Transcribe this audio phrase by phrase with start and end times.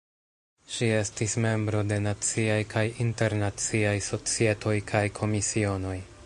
[0.75, 5.97] Ŝi estis membro de Naciaj kaj Internaciaj Societoj kaj Komisionoj.